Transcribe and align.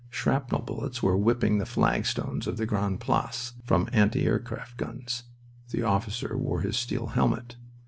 Shrapnel 0.09 0.63
bullets 0.63 1.03
were 1.03 1.15
whipping 1.15 1.59
the 1.59 1.65
flagstones 1.67 2.47
of 2.47 2.57
the 2.57 2.65
Grande 2.65 2.99
Place, 2.99 3.53
from 3.65 3.87
anti 3.93 4.25
aircraft 4.25 4.77
guns. 4.77 5.25
The 5.69 5.83
officer 5.83 6.35
wore 6.35 6.61
his 6.61 6.75
steel 6.75 7.09
helmet. 7.13 7.55